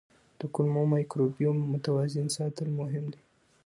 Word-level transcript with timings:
د 0.39 0.41
کولمو 0.53 0.83
مایکروبیوم 0.93 1.57
متوازن 1.71 2.27
ساتل 2.37 2.67
مهم 2.79 3.05
دي. 3.13 3.21